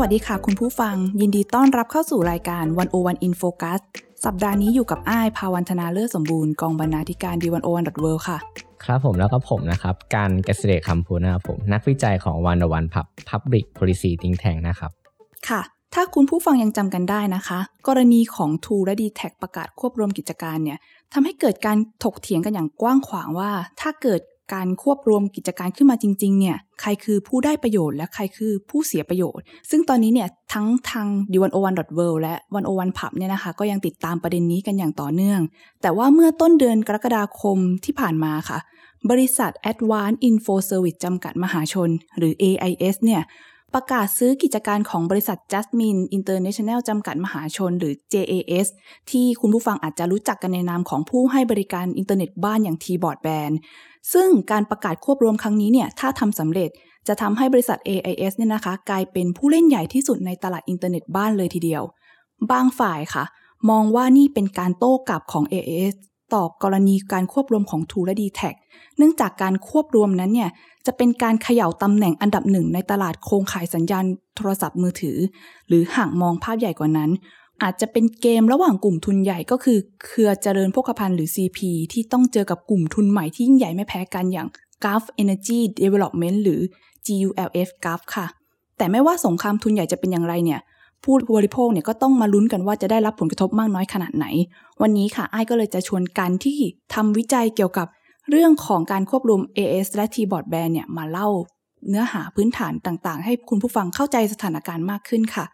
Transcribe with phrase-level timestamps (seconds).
[0.00, 3.80] วัสดีค่ะคุณผู้ฟัง ยินดีต้อนรับเข้าสู่รายการวันโอวันอินโฟกัส
[4.24, 8.38] สัปดาห์นี้อยู่กับอ้ายภาวันธนาเลิศสมบูรณ์กองบรรณาธิการดีวันโอวันดอทเวค่ะ
[8.84, 14.90] ครับผมแล้วก็ผมนะครับ การเกษตรคำพูนะครับผม นักวิจัยของวันวันพับ Public Policy Think Tank นะครับ
[15.48, 15.60] ค่ะ
[15.94, 20.78] ถ้าคุณผู้ฟังยังจำกันได้นะคะ กรณีของ True และ d t แทประกาศควบรวมกิจการเนี่ย
[21.12, 24.20] ทำให้เกิดการถกเถียงกันอย่างกว้างขวางว่า ถ้าเกิด
[24.52, 31.60] การควบรวมกิจการขึ้นมาจริงๆเนี่ยใครคือผู้ได้ประโยชน์และใครคือผู้เสียประโยชน์ ซึ่งตอนนี้เนี่ยทั้งทาง d 1 0 1 w
[32.06, 32.34] o r l d และ
[32.66, 35.40] 101 Pub เนี่ยนะคะก็ยังติดตามประเด็นนี้กันอย่างต่อเนื่อง
[35.82, 38.58] แต่ว่าเมื่อต้นเดือนกรกฎาคมที่ผ่านมาค่ะ
[39.10, 43.22] บริษัท Advanced Info Service จำกัดมหาชน หรือ AIS เนี่ย
[43.74, 48.66] ประกาศซื้อกิจการของบริษัท Jasmine International จำกัดมหาชนหรือ JAS
[49.10, 53.54] ที่คุณผู้ฟังอาจจะรู้จักกันในนามของผู้ให้บริการอินเทอร์เน็ตบ้านอย่าง T-Broadband
[54.12, 56.70] ซึ่งการประกาศควบรวมครั้งนี้เนี่ยถ้าทำสำเร็จ
[57.08, 61.82] จะทำให้บริษัท AIS เนี่ยนะคะ กลายเป็นผู้เล่นใหญ่ที่สุดในตลาดอินเทอร์เน็ตบ้านเลยทีเดียว
[62.50, 63.24] บางฝ่ายค่ะ
[63.70, 65.94] มองว่านี่เป็นการโต้กลับของ AIS
[66.34, 68.50] ต่อกรณีการควบรวมของ True และ d t แท็
[68.96, 70.50] เนื่องจากการควบรวมนั้นเนี่ย
[70.86, 74.04] จะเป็นการเขย่าตำแหน่งอันดับหนึ่งในตลาดโครงข่ายสัญญาณ
[74.36, 75.16] โทรศัพท์มือถือ
[75.68, 77.10] หรือห่างมองภาพใหญ่กว่านั้น
[77.62, 81.58] อาจจะเป็นเกมระหว่างกลุ่มทุนใหญ่ก็คือ เครือเจริญโภคภัณฑ์หรือ CP
[81.92, 84.48] ที่ต้องเจอกับกลุ่มทุนใหม่ที่ยิ่งใหญ่ไม่แพ้กันอย่าง
[84.84, 86.60] Gulf Energy Development หรือ
[87.06, 88.26] GULF Gulf ค่ะ
[88.76, 90.60] แต่ไม่ว่าสงครามทุนใหญ่จะเป็นอย่างไรเนี่ย
[91.04, 94.26] ผู้บริโภคเนี่ยก็ต้องมาลุ้นกันว่าจะได้รับผลกระทบมากน้อยขนาดไหน
[94.82, 96.58] วันนี้ค่ะไอ้ก็เลยจะชวนกันที่
[96.94, 97.86] ทำวิจัยเกี่ยวกับ
[98.30, 101.28] เรื่องของการควบรวม AS และ Tboardband เนี่ยมาเล่า
[101.88, 105.46] เนื้อหาพื้นฐานต่างๆ ให้คุณผู้ฟังเข้าใจสถานการณ์มากขึ้นค่ะ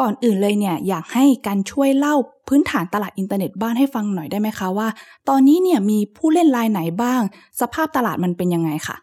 [0.00, 2.14] ก่อนอื่นเลยเนี่ยอยากให้การช่วยเล่า
[2.48, 4.88] พื้นฐานตลาดอินเทอร์เน็ตบ้านให้ฟังหน่อยได้ไหมคะว่า
[5.28, 7.20] ตอนนี้เนี่ยมีผู้เล่นรายไหนบ้าง
[7.60, 8.96] สภาพตลาดมันเป็นยังไงค่ะ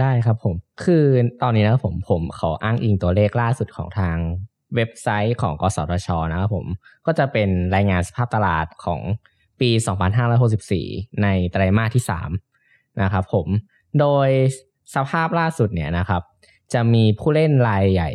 [0.00, 0.54] ได้ครับผม
[0.84, 1.04] คือ
[1.42, 4.16] ตอนนี้นะครับผมผมขออ้างอิงตัวเลขล่าสุดของทาง
[4.76, 6.66] เว็บไซต์ของกสทชนะครับผม
[7.06, 9.00] ก็จะเป็นรายงานสภาพตลาดของ
[9.60, 9.70] ปี
[10.46, 12.04] 2564 ในไตรมาสที่
[12.52, 13.46] 3 นะครับผม
[14.00, 14.28] โดย
[14.94, 16.22] สภาพล่าสุดเนี่ยนะครับ
[16.72, 18.10] จะมีผู้เล่นรายใหญ่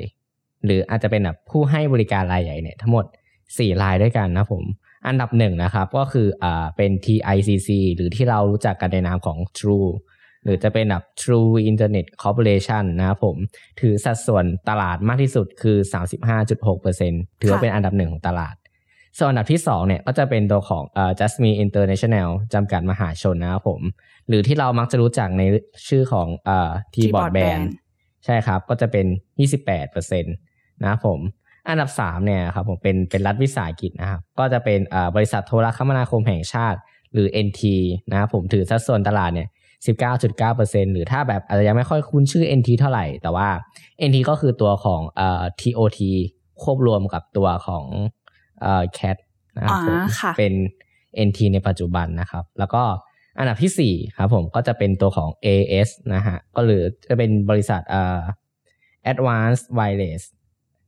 [0.65, 3.05] หรืออาจจะเป็นแบบผู้ให้บริการรายใหญ่เนี่ยทั้งหมด
[3.43, 4.63] 4 รายด้วยกันนะผม
[5.07, 9.89] อันดับหนึ่งนะครับก็คืออ่าเป็น TICC หรือที่เรารู้จักกันในนามของ True
[10.43, 13.35] หรือจะเป็นแบบ True Internet Corporation นะครับผม
[13.81, 15.77] ถือสัดส่วนตลาดมากที่สุดคือ
[16.53, 18.55] 35.6%ถือว่าเป็นอันดับหนึ่งของตลาด
[19.17, 23.81] ส่วนอันดับที่2เนี่ยก็จะเป็นตัวของเอ่อ Jasmine International จำกัดมหาชนนะครับผม
[24.27, 25.43] หรือที่เรามักจะรู้จักใน
[25.87, 27.61] ชื่อของเอ่อ T-Broadband
[28.25, 29.05] ใช่ครับก็จะเป็น
[29.65, 31.19] 28%นะครับผม
[31.69, 36.79] อันดับ3เนี่ยครับผมเป็นเป็นรัฐวิสาหกิจนะครับก็จะเป็นเอ่อบริษัทโทรคมนาคมแห่งชาติ
[37.13, 37.61] หรือ NT
[38.11, 39.47] นะครับผมถือสัดส่วนตลาดเนี่ย
[39.85, 43.47] 19.9%หรือถ้าแบบอาจจะยังไม่ค่อยคุ้นชื่อ NT เท่าไหร่ แต่ว่า
[44.07, 45.99] NT ก็คือตัวของเอ่อ TOT
[46.61, 47.85] ควบรวมกับตัวของ
[48.61, 49.17] เอ่อ CAT
[49.55, 50.53] นะครับผมอ่าค่ะเป็น
[51.27, 52.83] NT ในปัจจุบันนะครับ แล้วก็
[53.39, 58.19] อันดับที่ 4 ครับผมก็จะเป็นตัวของ AS นะฮะ ก็หรือจะเป็นบริษัทเอ่อ
[59.11, 60.23] Advanced Wireless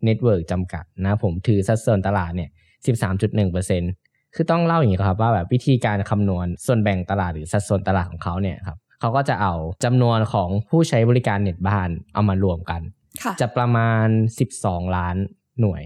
[0.07, 2.49] Network จำกัดนะครับผมถือสัดส่วนตลาดเนี่ย
[2.85, 9.53] 13.1% คือต้องเล่าอย่างนี้ครับว่าแบบวิธีการคำนวณส่วนแบ่งตลาดหรือสัดส่วนตลาดของเขาเนี่ยครับเขาก็จะเอา
[9.85, 12.81] จำนวนของผู้ใช้บริการเน็ตบ้านเอามารวมกัน
[13.23, 14.07] ค่ะจะประมาณ
[14.49, 15.15] 12 ล้าน
[15.61, 15.81] หน่วย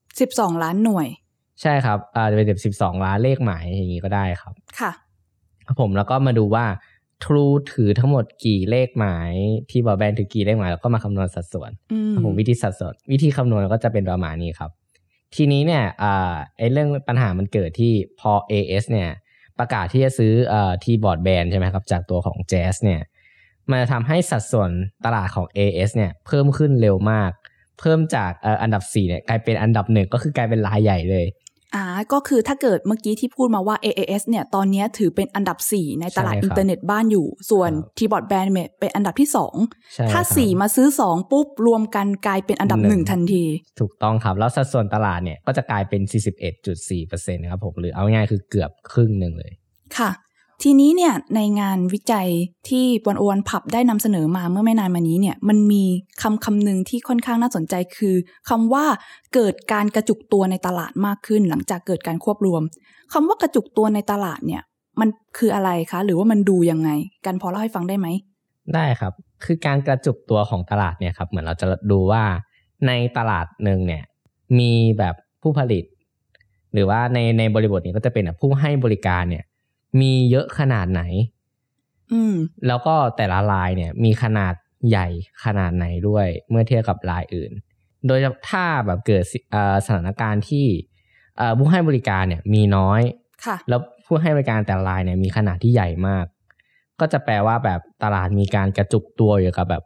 [0.00, 1.08] 12 ล้านหน่วย
[1.62, 4.92] ใช่ครับอาจจะเป็นสิบสองล้านเลขหมายอย่างนี้ก็ได้ครับ ค่ะ
[5.66, 6.66] ครับผมแล้วก็มาดูว่า
[7.24, 9.32] True ถือทั้งหมดกี่เลขหมาย
[9.70, 14.70] ที่บอแบนถือกี่เลขหมายแล้วก็มาคำนวณสัดส่วนอืมครับผมวิธีสัดส่วน วิธีคำนวณก็จะเป็นประมาณนี้ครับ
[15.34, 19.10] ทีนี้เนี่ยอ่าไอ้เรื่องปัญหามันเกิดที่พอ AS เนี่ย
[19.58, 20.32] ประกาศที่จะซื้อ
[20.84, 23.00] ทีบอร์ดแบนใช่ไหมครับ จากตัวของ Jazz เนี่ย
[23.70, 24.70] มันจะทำให้สัดส่วน
[25.04, 27.30] ตลาดของ AS เนี่ยเพิ่มขึ้นเร็วมาก
[27.80, 28.30] เพิ่มจาก
[28.62, 31.26] อันดับ4เนี่ยกลายเป็นอันดับหนึ่งก็คือกลายเป็นรายใหญ่เลย
[31.74, 39.28] อ่าก็คือถ้าเกิดเมื่อกี้ที่พูดมาว่า AIS เนี่ยตอนนี้ถือเป็นอันดับ 4 ในตลาดใช่ครับอินเทอร์เน็ตบ้านอยู่ ส่วนครับ T Broadband เนี่ยเป็นอันดับที่
[39.94, 43.44] ใช่2ถ้าครับ4มาซื้อ 2 ปุ๊บ รวมกันกลายเป็นอันดับหนึ่ง1ทันที
[43.80, 46.02] ถูกต้องครับ แล้วสัดส่วนตลาดเนี่ยก็จะกลายเป็น
[46.62, 49.52] 41.4%นะครับผม หรือเอาง่ายๆคือเกือบครึ่งหนึ่งเลย
[49.98, 50.10] ค่ะ
[50.62, 52.28] ทีนี้เนี่ยในงานวิจัย
[52.68, 55.84] ที่ One O One PUB ได้นำเสนอมาเมื่อไม่นานมานี้เนี่ยมันมี
[56.22, 58.14] คำคำหนึ่งที่ค่อนข้างน่าสนใจคือ
[58.48, 58.84] คำว่า
[59.34, 62.62] เกิดการกระจุกตัวในตลาดมากขึ้น หลังจากเกิดการควบรวม
[63.12, 64.62] คำว่ากระจุกตัวในตลาดเนี่ย
[65.00, 65.08] มัน
[65.38, 66.90] คืออะไรคะ หรือว่ามันดูยังไง
[67.26, 68.08] กันพอเล่าให้ฟังได้ไหม
[68.74, 69.12] ได้ครับ
[69.44, 72.22] คือการกระจุกตัวของตลาดเนี่ยครับเหมือนเราจะดูว่า
[72.86, 74.04] ในตลาดหนึ่งเนี่ย
[74.58, 75.84] มีแบบผู้ผลิต
[76.72, 79.44] หรือว่าในในบริบทนี้ก็จะเป็นแบบผู้ให้บริการเนี่ย
[80.00, 81.02] มีเยอะขนาดไหน
[82.12, 82.34] อืม
[82.66, 84.54] แล้วก็แต่ละรายเนี่ย มีขนาด
[84.88, 85.06] ใหญ่
[85.44, 87.52] ขนาดไหนด้วย เมื่อเทียบกับรายอื่น
[88.06, 88.18] โดย
[88.50, 90.66] ถ้าแบบเกิดสิเอ่อสถานการณ์ที่
[91.36, 93.00] เอ่อผู้ให้บริการเนี่ย มีน้อย
[93.44, 96.24] ค่ะแล้วผู้ให้บริการแต่ละรายเนี่ยมีขนาดที่ใหญ่มาก
[97.00, 99.82] ก็จะแปลว่าแบบตลาดมีการกระจุกตัวอยู่กับแบบ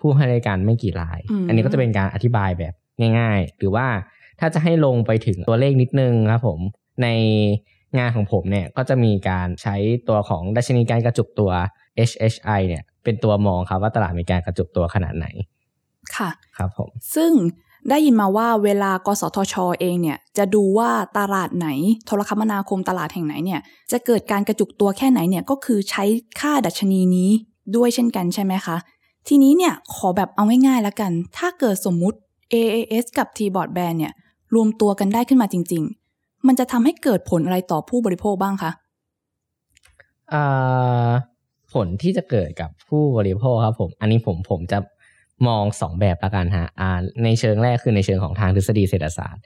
[0.00, 2.74] ผู้ให้บริการไม่กี่รายอืมอันนี้ก็จะเป็นการอธิบายแบบ
[3.18, 3.86] ง่าย ๆ หรือว่า
[4.40, 6.60] ถ้าจะให้ลงไปถึงตัวเลขนิดนึงครับผม
[7.02, 7.08] ใน
[7.96, 9.76] งานของผมเนี่ยก็จะมีการใช้
[10.08, 11.50] ตัวของดัชนีการกระจุกตัว
[12.08, 15.26] HHI เนี่ยเป็นตัวมองครับว่าตลาดมีการกระจุกตัวขนาดไหน
[16.16, 17.32] ค่ะครับผมซึ่ง
[17.90, 21.68] ได้ยินมาว่าเวลากสทชเองเนี่ยจะดูว่าตลาดไหน
[22.06, 23.60] โทรคมนาคมตลาดแห่งไหนเนี่ย
[23.92, 26.04] จะเกิดการกระจุกตัวแค่ไหนเนี่ยก็คือใช้
[26.40, 27.30] ค่าดัชนีนี้
[27.76, 28.76] ด้วยเช่นกันใช่ไหมคะ
[29.28, 32.18] ทีนี้เนี่ยขอแบบเอาง่ายๆแล้วกัน ถ้าเกิดสมมุติ
[32.52, 34.12] AAS กับ T-Board Band เนี่ย
[34.54, 35.97] รวมตัวกันได้ขึ้นมาจริงๆ
[36.46, 38.70] มันจะทำให้เกิดผลอะไรต่อผู้บริโภคบ้างคะ
[40.30, 40.42] เอ่
[41.08, 41.10] อ
[41.72, 44.78] ผลที่จะเกิดกับผู้บริโภคครับผมอันนี้ผมผมจะ
[45.46, 46.90] มองสองแบบละกันฮะอ่า
[47.24, 49.42] ในเชิงแรกคือในเชิงของทางทฤษฎีเศรษฐศาสตร์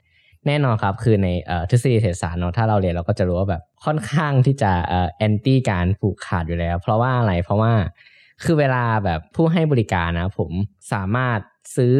[0.47, 7.73] แน่นอนครับคือในเอ่อทฤษฎีเศรษฐศาสตร์เนาะถ้าเราเรียนเราก็จะรู้ว่าแบบค่อนข้างที่จะเอ่อแอนตี้การผูกขาดอยู่แล้ว เพราะว่าอะไรเพราะว่า
[8.43, 10.51] คือเวลาแบบผู้ให้บริการนะผม
[10.93, 11.39] สามารถ
[11.75, 11.95] ซื้อ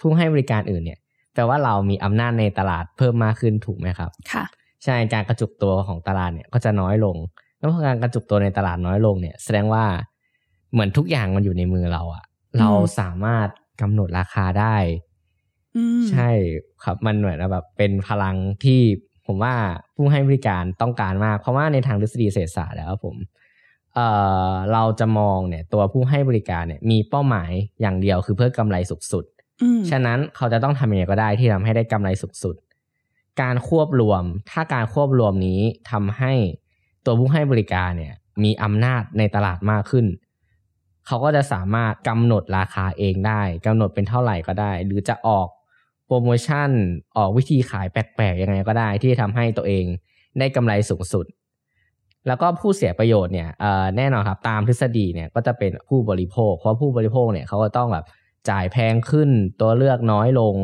[0.00, 0.98] ผู้ให้บริการอื่นเนี่ย
[1.34, 4.44] แปลว่าเรามีอำนาจในตลาดเพิ่มมากขึ้นถูกไหมครับ ค่ะ
[4.84, 7.16] ใช่การกระจุกตัวของตลาดเนี่ยก็จะน้อยลง
[7.58, 9.84] แล้วพอการกระจุกตัวในตลาดน้อยลงเนี่ย แสดงว่า
[10.72, 12.24] เหมือนทุกอย่างมันอยู่ในมือเราอะ
[12.58, 12.70] เรา
[13.00, 13.48] สามารถ
[13.80, 14.76] กำหนดราคาได้
[15.76, 16.28] อืมใช่
[16.84, 18.80] ครับมันเหมือนแบบเป็นพลังที่
[19.26, 19.54] ผมว่า
[19.96, 23.16] ผู้ให้บริการต้องการมาก เพราะว่าในทางทฤษฎีเศรษฐศาสตร์แล้วผม
[23.94, 24.06] เอ่
[24.50, 27.50] อเราจะมองเนี่ยตัวผู้ให้บริการเนี่ยมีเป้าหมาย
[27.80, 29.32] อย่างเดียวคือเพื่อกำไรสุดสุดอืม
[29.90, 32.56] ฉะนั้นเขาจะต้องทำยังไงก็ได้ที่ทำให้ได้กำไรสุดสุด
[33.42, 35.60] การควบรวม ถ้าการควบรวมนี้
[35.90, 36.32] ทำให้
[37.04, 38.14] ตัวผู้ให้บริการเนี่ย
[38.44, 40.06] มีอำนาจในตลาดมากขึ้น
[41.06, 45.48] เขาก็จะสามารถกำหนดราคาเองได้กำหนดเป็นเท่าไหร่ก็ได้ หรือจะออก
[46.06, 46.70] โปรโมชั่น
[47.16, 49.84] ออกวิธีขายแปลกๆยังไงก็ได้ ที่ทำให้ตัวเอง
[50.38, 51.26] ได้กำไรสูงสุด
[52.26, 53.48] แล้วก็ผู้เสียประโยชน์เนี่ย
[53.96, 58.04] แน่นอนครับตามทฤษฎีเนี่ยก็จะเป็นผู้บริโภค เพราะผู้บริโภคเนี่ยเขาก็ต้องแบบ
[58.50, 59.28] จ่ายแพงขึ้น
[59.60, 60.56] ตัวเลือกน้อยลง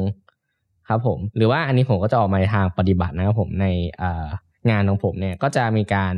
[0.88, 3.66] ครับผมหรือว่าอันนี้ผมก็จะออกมาในทางปฏิบัตินะครับผมใน
[3.98, 4.26] เอ่อ
[4.70, 6.14] งานของผมเนี่ยก็จะมีการ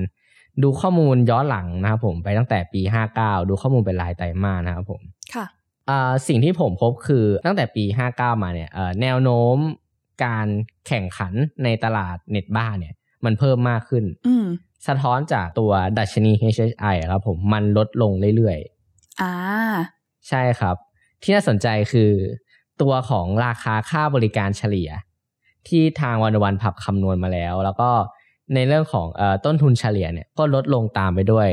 [0.62, 2.80] ดูข้อมูลย้อนหลังนะครับผมไปตั้งแต่ปี
[3.16, 5.02] 59 ดูข้อมูลเป็นรายไตรมาสนะครับผม
[5.34, 5.46] ค่ะ
[5.88, 9.56] อ่าสิ่งที่ผมพบคือตั้งแต่ปี 59 มาเนี่ยเอ่อแนวโน้ม
[10.24, 10.48] การ
[10.86, 11.32] แข่งขัน
[11.64, 12.94] ในตลาดเน็ตบ้านเนี่ย
[13.24, 14.46] มันเพิ่มมากขึ้นอืม
[14.86, 18.58] สะท้อนจากตัวดัชนี HHI อะครับผมมันลดลงเรื่อย
[19.20, 20.76] อ่าๆใช่ครับ
[21.22, 22.10] ที่น่าสนใจคือ
[22.82, 24.90] ตัวของราคาค่าบริการเฉลี่ย
[25.68, 27.90] ที่ทางวันวันผับคำนวณมาแล้ว แล้วก็
[28.54, 31.48] ในเรื่องของเอ่อต้นทุนเฉลี่ยเนี่ยก็ลดลงตามไปด้วย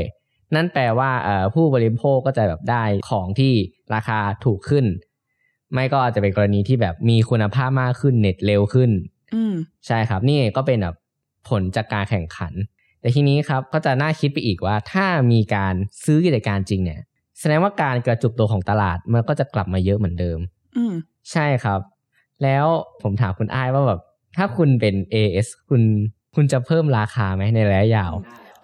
[0.56, 3.54] นั่นแปลว่าเอ่อผู้บริโภคก็จะแบบได้ของที่
[3.94, 4.86] ราคาถูกขึ้น
[5.74, 8.92] ไม่ก็อาจจะเป็นกรณีที่แบบมีคุณภาพมากขึ้นเน็ตเร็วขึ้น
[9.33, 9.54] อืม
[9.88, 10.95] ใช่ครับ นี่ก็เป็นแบบ
[11.50, 12.54] ผลจากการแข่งขัน
[13.02, 15.73] แต่ทีนี้ครับก็จะน่าคิดไปอีกว่าถ้ามีการ
[16.06, 17.02] ซื้อกิจการจริงเนี่ย
[17.39, 20.39] แสดงว่าการกระจุกตัวของตลาดมันก็จะกลับมาเยอะเหมือนเดิม
[20.77, 20.93] อืม
[21.31, 21.79] ใช่ครับ
[22.43, 22.65] แล้ว
[23.01, 23.99] ผมถามคุณอ้ายว่าแบบ
[24.37, 25.81] ถ้าคุณเป็น AS คุณ
[26.35, 28.13] คุณจะเพิ่มราคาไหมในระยะยาว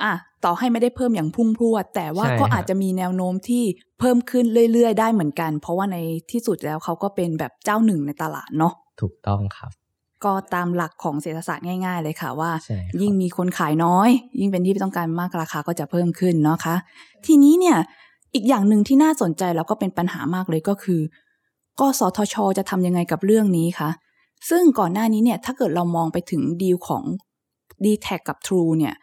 [0.03, 0.13] อะ
[0.45, 3.63] ต่อให้ไม่ได้เพิ่มอย่างพุ่งพรวด แต่ว่าใช่ก็ครับอาจจะมีแนวโน้มที่
[3.99, 5.97] เพิ่มขึ้นเรื่อยๆ ได้เหมือนกัน เพราะว่าใน
[6.31, 9.71] ที่สุดแล้วเขาก็เป็นแบบเจ้าหนึ่งในตลาดเนาะถูกต้องครับ
[10.25, 16.75] ก็ตามหลักของเศรษฐศาสตร์ง่าย ๆ เลยค่ะว่าใช่ครับยิ่งมีคนขายน้อย ยิ่งเป็นที่ต้องการมากราคาก็จะเพิ่มขึ้นเนาะคะ
[17.25, 17.77] ทีนี้เนี่ย
[18.35, 21.01] อีกอย่างหนึ่งที่น่าสนใจแล้วก็เป็นปัญหามากเลยก็คือ
[21.79, 23.89] กสทช จะทำยังไงกับเรื่องนี้คะ
[24.49, 27.03] ซึ่งก่อนหน้านี้เนี่ยถ้าเกิดเรามองไปถึงดีลของ
[27.83, 28.95] d t แทกับ True เนี่ย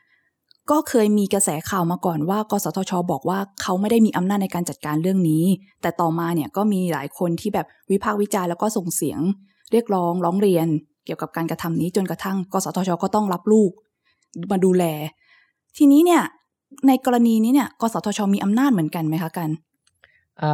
[0.70, 5.44] ก็เคยมีกระแสข่าวมาก่อนว่า กสทช บอกว่าเขาไม่ได้มีอำนาจในการจัดการเรื่องนี้
[5.82, 9.20] แต่ต่อมาเนี่ยก็มีหลายคนที่แบบวิพากษ์วิจารณ์แล้วก็ส่งเสียง
[9.72, 10.66] เรียกร้องร้องเรียน
[11.04, 13.70] เกี่ยวกับการกระทำนี้จนกระทั่ง กสทช ก็ต้องรับลูก
[14.50, 14.84] มาดูแล
[15.76, 16.22] ทีนี้เนี่ย
[16.88, 19.50] ในกรณีนี้เนี่ยกสทช มีอำนาจเหมือนกันไหมคะกัน
[20.40, 20.52] เอ่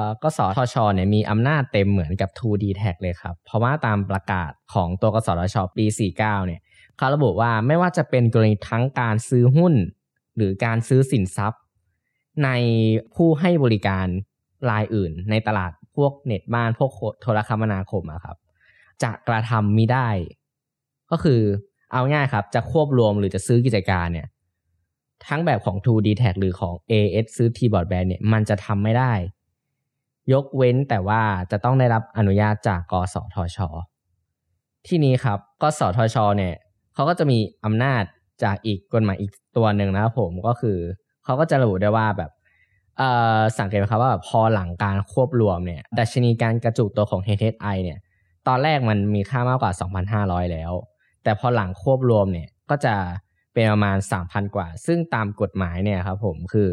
[0.00, 5.84] อกสทชเนี่ยมีอำนาจเต็มเหมือนกับ 2D Tag เลยครับ เพราะว่าตามประกาศของตัวกสทช ปี
[6.16, 6.60] 49 เนี่ย
[6.96, 9.74] เขาระบุว่าไม่ว่าจะเป็นกรณีทั้งการซื้อหุ้น
[10.36, 11.60] หรือการซื้อสินทรัพย์
[12.44, 12.50] ใน
[13.14, 14.06] ผู้ให้บริการ
[14.70, 18.36] รายอื่น ในตลาดพวกเน็ตบ้านพวกโทรคมนาคมอะครับ
[19.02, 20.08] จะกระทำมิได้
[21.10, 21.40] ก็คือ
[21.92, 24.26] เอาง่ายครับ จะควบรวมหรือจะซื้อกิจการเนี่ย
[25.26, 29.12] ทั้งแบบของ 2D Tag หรือของ AS ซื้อ T Broadband เนี่ยมันจะทำไม่ได้
[30.32, 33.58] ยกเว้นแต่ว่าจะต้องได้รับอนุญาตจากกสทช
[34.86, 36.54] ที่นี้ครับกสทช เนี่ย
[36.94, 38.02] เขาก็จะมีอำนาจ
[38.42, 40.78] จากอีกกฎหมายอีกตัวหนึ่งนะครับผมก็คือ
[41.24, 42.30] เขาก็จะระบุได้ว่าแบบ
[42.98, 47.98] เอ่อสังเกตไหมครับว่าพอหลังการควบรวมเนี่ยดัชนีการกระจุกตัวของ HHI เนี่ย
[48.48, 49.72] ตอนแรกมันมีค่ามากกว่า
[50.12, 50.72] 2,500 แล้ว
[51.22, 52.94] แต่พอหลังควบรวมเนี่ยก็จะ
[53.56, 56.68] เป็นประมาณ 3,000 กว่า ซึ่งตามกฎหมายเนี่ยครับผมคือ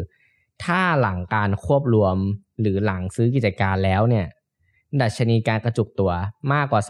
[0.64, 2.16] ถ้าหลังการควบรวม
[2.60, 4.26] หรือหลังซื้อกิจการแล้วเนี่ย
[5.02, 6.12] ดัชนีการกระจุกตัว
[6.52, 6.82] มากกว่า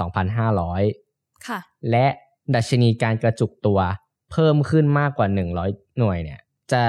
[0.69, 1.59] 2,500 ค่ะ
[1.91, 2.07] และ
[2.55, 3.79] ดัชนีการกระจุกตัว
[4.33, 6.41] เพิ่มขึ้นมากกว่า 100 หน่วยเนี่ย
[6.73, 6.83] จะ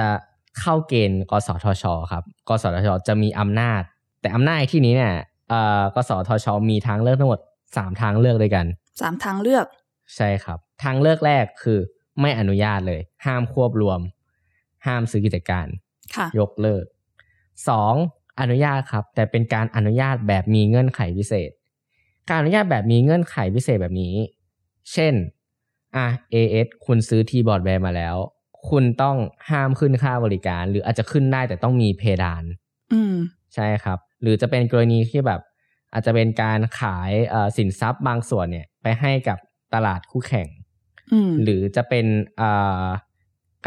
[0.60, 3.82] เข้าเกณฑ์กสทช ครับ กสทช จะมีอำนาจ
[4.22, 5.14] แต่อำนาจที่นี้เนี่ย
[5.50, 8.66] เอ่อกสทช มีทางเลือกทั้งหมด 3 ทางเลือกด้วยกัน
[9.02, 9.66] สามทางเลือก
[10.16, 11.80] ใช่ครับ ทางเลือกแรกคือ
[12.22, 14.00] ไม่อนุญาตเลย ห้ามควบรวม
[14.86, 15.68] ห้ามซื้อกิจการ
[16.16, 16.86] ค่ะยกเลิก
[17.62, 18.40] 2.
[18.40, 21.52] อนุญาตครับ แต่เป็นการอนุญาตแบบมีเงื่อนไขพิเศษ
[22.30, 24.16] การอนุญาตแบบมีเงื่อนไขพิเศษแบบนี้
[24.94, 25.14] เช่น
[25.96, 28.16] อะ AS คุณซื้อทีบอร์ดแบร์มาแล้ว
[28.70, 29.18] คุณต้อง
[29.50, 32.44] ห้ามขึ้นค่าบริการ หรืออาจจะขึ้นได้แต่ต้องมีเพดาน
[32.94, 33.16] อืม
[33.56, 35.42] ใช่ครับ หรือจะเป็นกรณีที่แบบ
[35.94, 39.38] อาจจะเป็นการขายเอ่อสินทรัพย์บางส่วนเนี่ย ไปให้กับ
[39.74, 40.65] ตลาดคู่แข่งอืม
[41.44, 42.06] หรือจะเป็น
[42.38, 42.52] เอ่
[42.84, 42.86] อ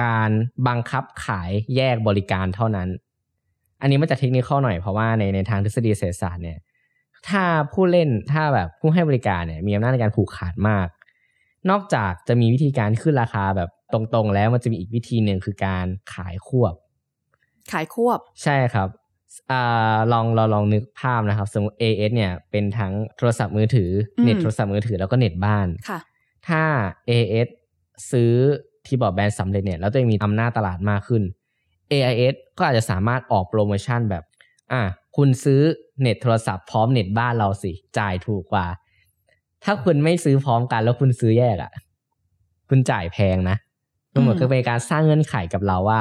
[0.03, 0.31] การ
[0.69, 2.89] บังคับขายแยกบริการเท่านั้น
[3.81, 6.59] อันนี้มันจะเทคนิคหน่อยเพราะว่าในในทางทฤษฎีเศรษฐศาสตร์เนี่ย
[7.29, 10.89] ถ้าผู้เล่นถ้าแบบผู้ให้บริการเนี่ยมีอำนาจในการผูกขาดมาก
[11.71, 16.75] นอกจากจะมีวิธีการขึ้นราคาแบบตรงๆ แล้วมันจะมีอีกวิธีหนึ่งคือการขายควบ
[17.73, 18.89] ขายควบ ใช่ครับ
[19.51, 25.99] อ่าลองเราลองนึกภาพนะครับ สมมติ AS เนี่ยเป็นทั้งโทรศัพท์มือถืออืมเน็ตโทรศัพท์มือถือแล้วก็เน็ตบ้านค่ะ
[26.47, 26.63] ถ้า
[27.09, 27.49] AS
[28.11, 28.33] ซื้อ
[28.87, 31.23] T Broadband สำเร็จเนี่ยแล้วตัวเองมีอำนาจตลาดมากขึ้น
[31.93, 34.25] AIS ก็อาจจะสามารถออกโปรโมชั่นแบบ
[34.73, 34.83] อะ
[35.17, 35.61] คุณซื้อ
[36.01, 38.67] เน็ตโทรศัพท์พร้อมเน็ตบ้านเราสิ จ่ายถูกกว่า
[39.65, 41.73] ถ้าคุณไม่ซื้อพร้อมกันแล้วคุณซื้อแยกอะ่ะ
[42.69, 43.57] คุณจ่ายแพงนะ
[44.13, 46.01] มันเหมือนอืมกับเป็นการสร้างเงื่อนไขกับเราว่า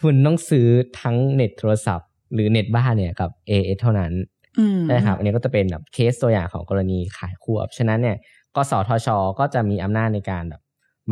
[0.00, 0.68] คุณต้องซื้อ
[1.00, 4.12] ทั้งเน็ตโทรศัพท์ หรือเน็ตบ้านเนี่ยกับ AS เท่านั้น
[4.58, 8.16] อืมใช่ครับ อันนี้ก็จะเป็นแบบเคสตัวอย่างของกรณีขายควบฉะนั้นเนี่ย
[8.56, 10.62] กสทช ก็จะมีอำนาจในการแบบ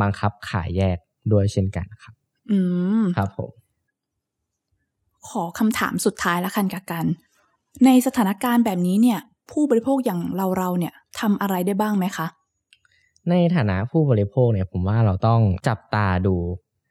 [0.01, 0.97] บังคับขายแยก
[1.31, 2.13] ด้วยเช่นกันครับ
[2.51, 2.59] อื
[3.01, 3.51] มครับผม
[5.29, 7.05] ขอคำถามสุดท้ายละกันกับกัน
[7.85, 9.19] ในสถานการณ์แบบนี้เนี่ย
[9.51, 12.27] ผู้บริโภคอย่างเราเราๆเนี่ยทำอะไรได้บ้างไหมคะ
[13.29, 16.35] ในฐานะผู้บริโภคเนี่ย ผมว่าเราต้องจับตาดู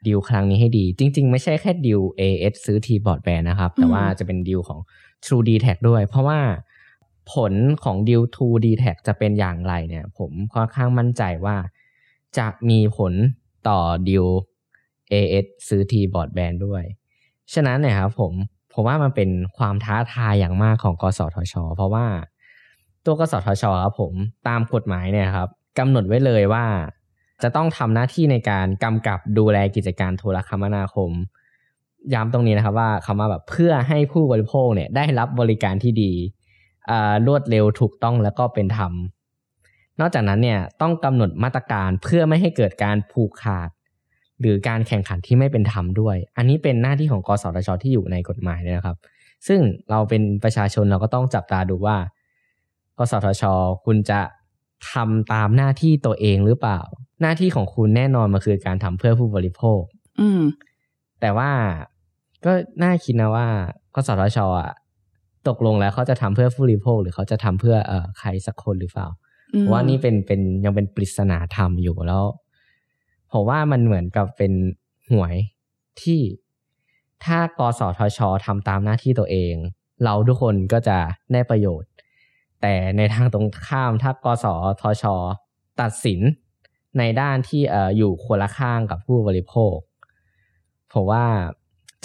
[0.07, 4.81] ดีลครั้งนี้ให้ดี จริง ๆ ไม่ใช่แค่ดีล AS ซื้อ T Broadband นะครับ แต่ว่าจะเป็นดีลของ
[5.25, 6.39] True d t a c ด้วย เพราะว่า
[7.33, 7.53] ผล
[7.85, 11.57] ของดีล True d t a c จะเป็นอย่างไรเนี่ย ผมค่อนข้างมั่นใจว่า
[12.39, 13.13] จะมีผล
[13.69, 13.79] ต่อ
[14.09, 14.27] ดีล
[15.13, 16.83] AS ซื้อ T Broadband ด้วย
[17.55, 18.33] ฉะนั้นเนี่ยครับผม
[18.73, 22.07] ผมว่ามันเป็นความท้าทายอย่างมากของกสทช เพราะว่า
[23.05, 24.13] ตัวกสทชครับผม
[24.49, 26.65] ตามกฎหมายเนี่ยครับกำหนดไว้เลยว่า
[27.43, 31.11] จะต้องทำหน้าที่ในการกำกับดูแลกิจการโทรคมนาคม
[32.15, 36.13] ย้ำตรงนี้นะครับว่าคำว่าแบบเพื่อให้ผู้บริโภคเนี่ยได้รับบริการที่ดี
[37.27, 38.93] รวดเร็วถูกต้องแล้วก็เป็นธรรม
[40.01, 43.69] นอกจากนั้นเนี่ยต้องกำหนดมาตรการเพื่อไม่ให้เกิดการผูกขาด
[44.41, 48.97] หรือการแข่งขันที่ไม่เป็นธรรมด้วย อันนี้เป็นหน้าที่ของกสทชที่อยู่ในกฎหมายเลยนะครับ
[49.47, 51.97] ซึ่งเราเป็นประชาชนเราก็ต้องจับตาดูว่า
[52.99, 53.43] กสทช
[53.85, 54.21] คุณจะ
[54.93, 56.81] ทำตามหน้าที่ตัวเองหรือเปล่า
[57.23, 59.81] หน้าที่ของคุณแน่นอนมันคือการทำเพื่อผู้บริโภค
[60.21, 60.43] อืม
[61.21, 61.51] แต่ว่า
[62.45, 62.53] ก็
[62.83, 63.47] น่าคิดนะว่า
[63.95, 64.71] กสทชอะ
[65.49, 69.09] ตกลงแล้วเขาจะทำเพื่อผู้บริโภคหรือเขาจะทำเพื่อเอ่อใครสักคนหรือเปล่า
[69.55, 72.25] อืมผมว่านี่เป็นเป็นยังเป็นปริศนาธรรมอยู่แล้ว
[73.33, 74.53] ผมว่ามันเหมือนกับเป็น
[75.11, 75.35] หวย
[76.03, 76.21] ที่
[77.25, 79.55] ถ้ากสทชทำตามหน้าที่ตัวเอง
[80.05, 80.99] เราทุกคนก็จะ
[81.33, 81.91] ได้ประโยชน์
[82.63, 84.47] แต่ในทางตรงข้ามถ้ากส
[84.81, 85.05] ทช
[85.81, 86.21] ตัดสิน
[86.99, 89.77] ในด้านที่เอ่ออยู่คนละข้างกับผู้บริโภค
[90.93, 91.25] ผมว่า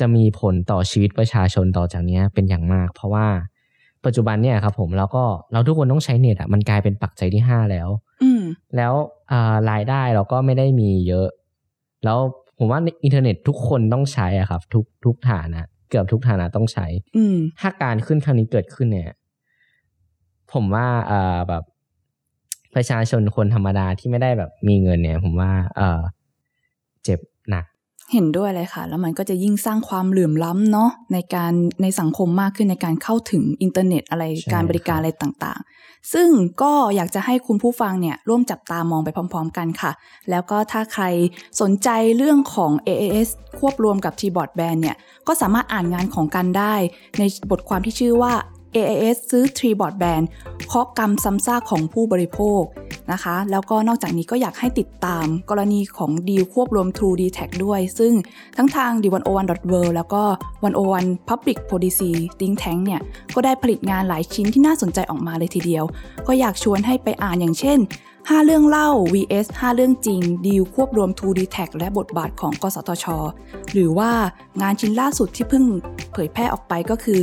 [0.01, 3.27] จะมีผลต่อชีวิตประชาชนต่อจากเนี้ยเป็นอย่างมาก เพราะว่า
[4.05, 7.89] ปัจจุบันเนี่ยครับผมเราก็เราทุกคนต้องใช้เน็ตอะมันกลายเป็นปักใจที่ห้าแล้ว
[8.24, 8.41] อืม
[8.75, 8.93] แล้ว
[9.31, 11.27] อ่ารายได้เราก็ไม่ได้มีเยอะ
[12.05, 12.17] แล้ว
[12.58, 19.12] ผมว่าอินเทอร์เน็ตทุกคนต้องใช้อะครับ ทุกทุกฐานะเกือบทุกฐานะต้องใช้อืมถ้าการขึ้นครั้งนี้เกิดขึ้นเนี่ย
[20.53, 21.63] ผมว่าเอ่อแบบ
[22.75, 26.01] ประชาชนคนธรรมดาที่ไม่ได้แบบมีเงินเนี่ย ผมว่า เออ
[27.03, 27.30] เจ็บหนัก
[28.13, 36.29] เห็นด้วยเลยค่ะ แล้วมันก็จะยิ่งสร้างความเหลื่อมล้ำเนาะในการในสังคมมากขึ้นในการเข้าถึงอินเทอร์เน็ตอะไรใช่การบริการอะไรต่างๆ ซึ่ง
[36.61, 39.91] ก็อยากจะให้คุณผู้ฟังเนี่ยร่วมจับตามองไปพร้อม ๆ กันค่ะ
[40.29, 41.03] แล้วก็ถ้าใคร
[41.61, 44.95] สนใจเรื่องของ AAS ควบรวมกับ T-Board Band เนี่ย
[45.27, 46.73] ก็สามารถอ่านงานของกันได้
[47.19, 48.33] ในบทความที่ชื่อว่า
[48.75, 50.25] AAS ซื้อ T-Board Band
[50.67, 52.61] เคาะกรรมซ้ำซากของผู้บริโภค
[53.11, 58.13] นะคะ แล้วก็นอกจากนี้ก็อยากให้ติดตามกรณีของดีลควบรวม True d t a c ด้วย ซึ่ง
[58.57, 60.23] ทั้งทาง d101.world แล้วก็
[60.77, 63.01] 101 Public Policy Think Tank เนี่ย
[63.35, 65.85] ก็ได้ผลิตงานหลายชิ้นที่น่าสนใจออกมาเลยทีเดียว
[66.27, 67.79] ก็อยากชวนให้ไปอ่านอย่างเช่น
[68.11, 73.05] 5 เรื่องเล่า vs 5 เรื่องจริง ดีลควบรวม True d t a c และบทบาทของกสทช
[73.73, 74.11] หรือว่า
[74.61, 75.63] งานชิ้นล่าสุดที่เพิ่ง
[76.11, 77.19] เผยแพร่ออกไปก็คือ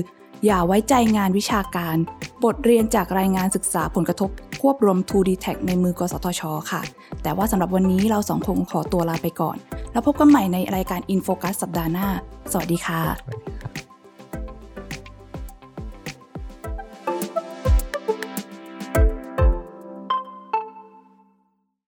[0.47, 1.97] อย่าไว้ใจงานวิชาการ
[2.45, 4.31] บทเรียนจากรายงานศึกษาผลกระทบ
[4.61, 6.83] ควบรวม 2D Tag ในมือกสทช ค่ะ
[7.23, 9.57] แต่ว่าสำหรับวันนี้เราสองคงขอตัวลาไปก่อน
[9.93, 12.09] แล้วพบกันใหม่ในรายการ InFocus สัปดาห์หน้า
[12.53, 13.01] สวัสดีค่ะ